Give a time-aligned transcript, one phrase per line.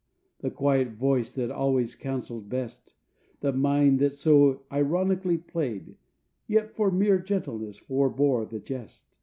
[0.39, 2.95] The quiet voice that always counselled best,
[3.41, 5.95] The mind that so ironically played
[6.47, 9.19] Yet for mere gentleness forebore the jest.